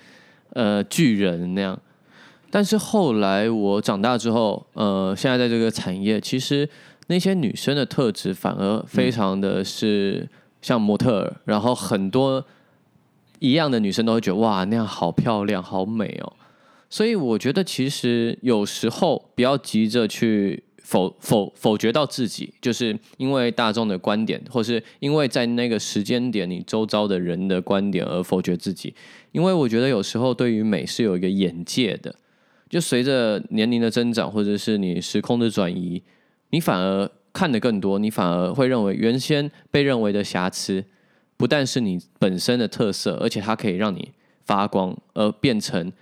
[0.51, 1.77] 呃巨人那样。
[2.51, 6.69] 但是后来我长大之后，呃，现在在这个产业，其实
[7.07, 10.29] 那些女生的特质反而非常的是
[10.61, 12.45] 像模特儿，然后很多
[13.43, 16.33] 一样的女生都会觉得哇，那样好漂亮，好美哦。
[16.89, 28.95] 所以我觉得其实有时候不要急着去否否否决到自己，就是因为大众的观点，或是因为在那个时间点你周遭的人的观点而否决自己。
[29.33, 32.15] 因为我觉得有时候对于美是有一个眼界的，
[32.71, 36.01] 就随着年龄的增长，或者是你时空的转移，
[36.51, 40.85] 你反而看得更多，你反而会认为原先被认为的瑕疵，
[41.43, 44.13] 不但是你本身的特色，而且它可以让你
[44.45, 45.93] 发光，而变成，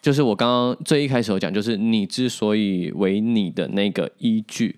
[0.00, 4.76] 就是我刚刚最一开始有讲，就是你之所以为你的那个依据。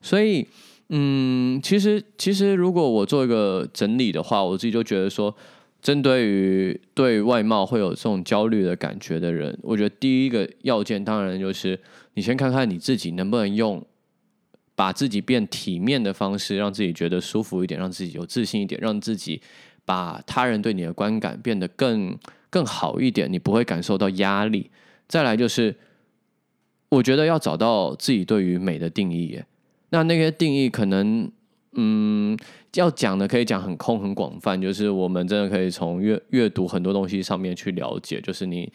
[0.00, 0.46] 所以，
[0.90, 5.34] 嗯，其实其实如果我做一个整理的话，我自己就觉得说，
[5.82, 11.76] 针对于对外貌会有这种焦虑的感觉的人，我觉得第一个要件当然就是
[12.14, 13.84] 你先看看你自己能不能用
[14.74, 19.40] 把自己变体面的方式，让自己觉得舒服一点，让自己有自信一点，让自己
[19.84, 22.18] 把他人对你的观感变得更
[22.50, 24.70] 更好一点，你不会感受到压力。
[25.06, 25.76] 再来就是，
[26.88, 29.46] 我觉得要找到自己对于美的定义耶。
[29.90, 31.30] 那那些定义可能，
[31.74, 32.36] 嗯，
[32.74, 38.72] 要讲的可以讲很空很广泛，就是我们真的可以从阅阅读很多东西上面去了解，就是你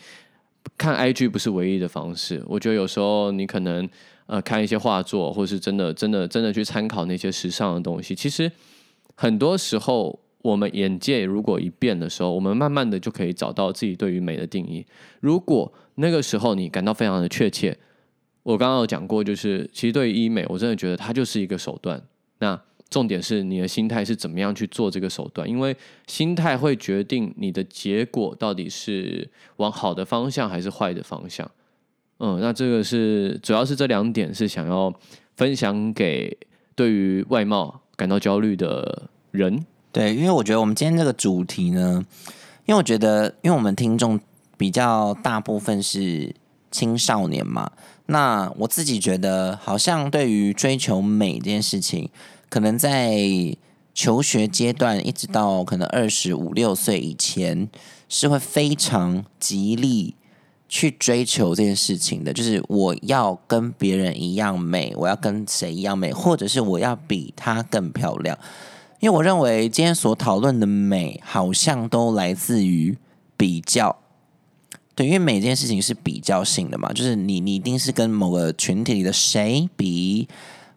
[0.77, 2.43] 看 IG 不是唯一的方式。
[2.47, 3.87] 我觉得有时候你可能
[4.27, 8.51] 呃看一些画作，或是真的真的真的去参考那些时尚的东西，其实
[9.15, 14.85] 很多时候我们眼界如果一变的时候，我们慢慢的就可以找到自己对于美的定义。
[15.19, 17.77] 如果那个时候你感到非常的确切，
[18.43, 22.01] 我刚刚有讲过，就是其实对于医美，我真的觉得它就是一个手段。
[22.39, 25.75] 那重点是你的心态是怎么样去做这个手段，因为
[26.07, 31.49] 心态会决定你的结果到底是往好的方向还是坏的方向。
[32.17, 34.93] 嗯，那这个是主要是这两点是想要
[35.35, 36.35] 分享给
[36.75, 39.65] 对于外貌感到焦虑的人。
[39.91, 42.05] 对，因为我觉得我们今天这个主题呢，
[42.65, 44.19] 因为我觉得，因为我们听众
[44.57, 46.35] 比较大部分是
[46.69, 47.71] 青少年嘛，
[48.07, 52.09] 那我自己觉得，好像对于追求美这件事情，
[52.49, 53.17] 可能在
[53.93, 57.69] 求学阶段一直到可能二十五六岁以前，
[58.07, 60.15] 是会非常极力
[60.67, 68.37] 去追求这件事情的，就是我要跟别人一样美，我要跟谁一样美，或者是我要比他更漂亮。
[68.99, 72.97] 因为我认为今天所讨论的美，好像都来自于
[73.37, 73.95] 比较。
[74.93, 80.27] 对，因为美这件事情是比较性的嘛，就是你你一定是跟某个群体里的谁比，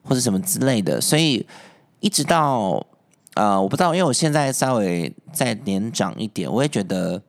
[0.03, 1.47] 或者什么之类的，所以
[2.01, 2.85] 一直到
[3.35, 7.23] 呃，我不知道，因为我现在稍微再年长一点，我也觉得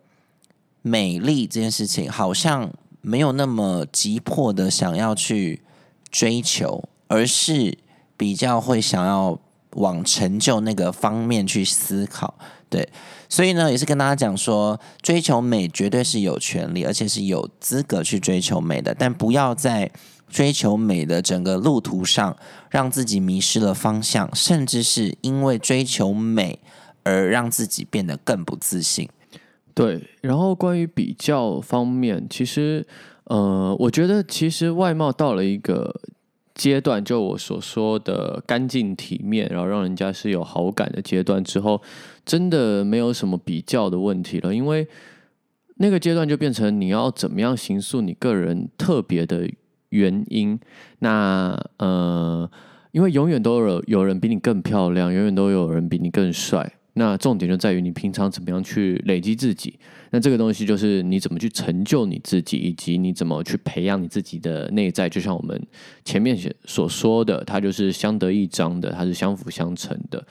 [0.81, 2.69] 美丽这件事情好像
[3.01, 5.61] 没有那么急迫的想要去
[6.11, 7.77] 追求，而是
[8.17, 9.39] 比较会想要
[9.75, 12.35] 往成就那个方面去思考。
[12.69, 12.89] 对，
[13.29, 19.91] 所以呢，也是跟大家讲说，追求美绝对是有权利，而且是有资格去追求美的，但不要在
[20.33, 22.35] 追求美的整个路途上，
[22.71, 26.59] 让自己迷失了方向，甚至是因为追求美
[27.03, 29.07] 而让自己变得更不自信。
[29.75, 32.85] 对，然后关于比较方面，其实
[33.25, 36.01] 呃，我觉得其实外貌到了一个
[36.55, 41.81] 阶段，就我所说的干净体面，然后让人家是有好感的阶段之后，
[42.25, 44.87] 真的没有什么比较的问题了，因为
[45.77, 49.49] 那个阶段就变成你要怎么样形塑你个人特别的
[49.93, 50.59] 原因。
[50.99, 52.49] 那呃，
[52.91, 56.73] 因为永远都有有人比你更漂亮，永远都有人比你更帅。
[56.95, 59.79] 那重点就在于你平常怎么样去累积自己。
[60.11, 65.09] 那这个东西就是你怎么去成就你自己，以及你怎么去培养你自己的内在。
[65.09, 65.59] 就像我们
[66.05, 70.23] 前面所说的，它就是相得益彰的，它是相辅相成的。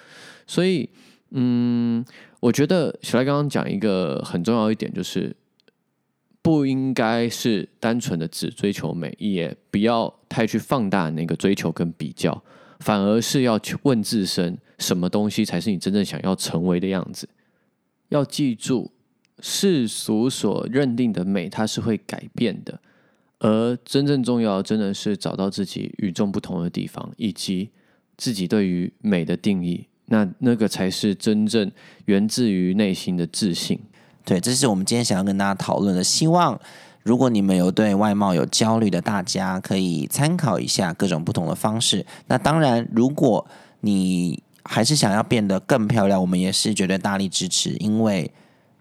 [0.46, 0.88] 所以，
[1.32, 2.04] 嗯，
[2.38, 5.34] 我觉得小赖刚刚讲一个很重要一点，就是
[6.42, 12.42] 不应该是单纯的只追求美，也不要太去放大那个追求跟比较，
[12.80, 17.28] 反而是要去问自身，什么东西才是你真正想要成为的样子。
[18.08, 18.90] 要记住。
[19.44, 22.80] 世俗所认定的美，它是会改变的，
[23.40, 27.70] 而真正重要，真的是找到自己与众不同的地方，以及
[28.16, 29.88] 自己对于美的定义。
[30.06, 31.68] 那那个才是真正
[32.04, 33.80] 源自于内心的自信。
[34.24, 36.02] 对，这是我们今天想要跟大家讨论的。
[36.02, 36.60] 希望
[37.02, 42.06] 如果你们有对外貌有焦虑的，大家可以参考一下各种不同的方式。
[42.26, 43.46] 那当然，如果
[43.80, 48.30] 你还是想要变得更漂亮，我们也是绝对大力支持，因为。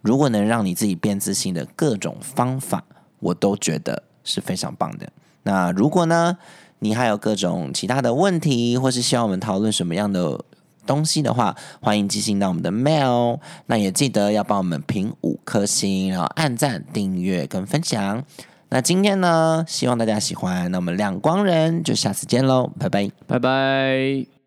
[0.04, 2.84] 如果能让你自己变自信的各种方法，
[3.20, 5.08] 我都觉得是非常棒的。
[5.44, 6.36] 那如果呢，
[6.80, 10.44] 你还有各种其他的问题，或是希望我们讨论什么样的
[10.86, 13.40] 东西的话，欢迎寄信到我们的 mail。
[13.68, 18.24] 那也记得要帮我们评五颗星，然后按赞、订阅跟分享。
[18.70, 20.72] 那今天呢，希望大家喜欢。
[20.72, 24.41] 那我们亮光人就下次见喽，拜拜，拜拜。